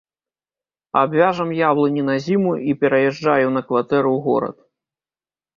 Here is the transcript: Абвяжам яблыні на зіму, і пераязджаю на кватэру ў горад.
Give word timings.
Абвяжам 1.01 1.49
яблыні 1.57 2.03
на 2.09 2.15
зіму, 2.29 2.53
і 2.71 2.77
пераязджаю 2.85 3.47
на 3.59 3.67
кватэру 3.69 4.09
ў 4.17 4.19
горад. 4.31 4.57